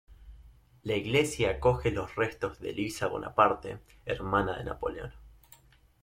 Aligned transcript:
La 0.81 0.95
iglesia 0.95 1.51
acoge 1.51 1.91
los 1.91 2.15
restos 2.15 2.59
de 2.59 2.71
Elisa 2.71 3.05
Bonaparte, 3.05 3.77
hermana 4.07 4.57
de 4.57 4.63
Napoleón. 4.63 5.13